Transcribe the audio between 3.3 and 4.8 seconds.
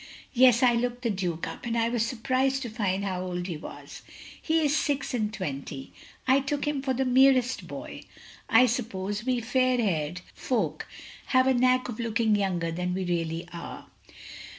he was. He is